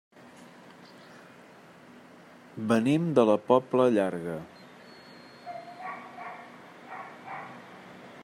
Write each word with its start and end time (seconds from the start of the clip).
Venim 2.71 3.05
de 3.19 3.25
la 3.31 3.35
Pobla 3.51 3.87
Llarga. 3.97 4.39